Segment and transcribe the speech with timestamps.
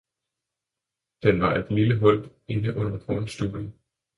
[1.27, 3.73] Den var et lille hul inde under kornstubbene.